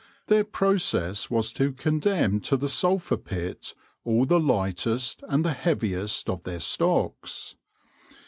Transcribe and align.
Their 0.29 0.43
process 0.43 1.29
was 1.29 1.53
to 1.53 1.71
condemn 1.73 2.39
to 2.39 2.57
the 2.57 2.67
sulphur 2.69 3.17
pit 3.17 3.75
all 4.03 4.25
the 4.25 4.39
lightest 4.39 5.21
and 5.29 5.45
the 5.45 5.53
heaviest 5.53 6.27
of 6.27 6.41
their 6.41 6.59
stocks. 6.59 7.55